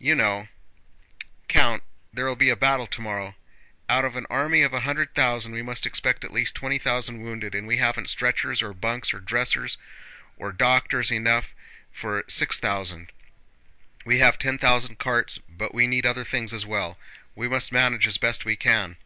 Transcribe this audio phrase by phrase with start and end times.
[0.00, 0.48] You know,
[1.46, 3.36] Count, there'll be a battle tomorrow.
[3.88, 7.22] Out of an army of a hundred thousand we must expect at least twenty thousand
[7.22, 9.78] wounded, and we haven't stretchers, or bunks, or dressers,
[10.36, 11.54] or doctors enough
[11.92, 13.12] for six thousand.
[14.04, 18.18] We have ten thousand carts, but we need other things as well—we must manage as
[18.18, 18.96] best we can!"